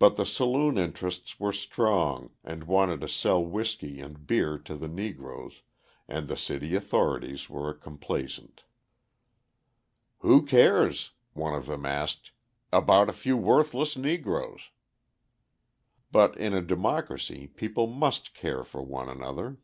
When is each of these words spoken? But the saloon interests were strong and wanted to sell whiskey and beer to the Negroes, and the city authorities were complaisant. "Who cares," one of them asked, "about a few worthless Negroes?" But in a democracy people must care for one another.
But 0.00 0.16
the 0.16 0.26
saloon 0.26 0.76
interests 0.76 1.38
were 1.38 1.52
strong 1.52 2.32
and 2.42 2.64
wanted 2.64 3.00
to 3.02 3.08
sell 3.08 3.40
whiskey 3.44 4.00
and 4.00 4.26
beer 4.26 4.58
to 4.58 4.74
the 4.74 4.88
Negroes, 4.88 5.62
and 6.08 6.26
the 6.26 6.36
city 6.36 6.74
authorities 6.74 7.48
were 7.48 7.72
complaisant. 7.72 8.64
"Who 10.18 10.44
cares," 10.44 11.12
one 11.32 11.54
of 11.54 11.66
them 11.66 11.86
asked, 11.86 12.32
"about 12.72 13.08
a 13.08 13.12
few 13.12 13.36
worthless 13.36 13.96
Negroes?" 13.96 14.70
But 16.10 16.36
in 16.36 16.52
a 16.52 16.60
democracy 16.60 17.46
people 17.46 17.86
must 17.86 18.34
care 18.34 18.64
for 18.64 18.82
one 18.82 19.08
another. 19.08 19.58